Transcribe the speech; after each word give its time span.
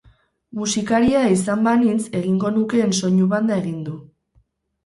Musikaria 0.59 1.19
izan 1.33 1.61
banintz 1.69 1.99
egingo 2.21 2.53
nukeen 2.57 2.97
soinu 3.01 3.31
banda 3.35 3.59
egin 3.65 3.77
du. 3.91 3.95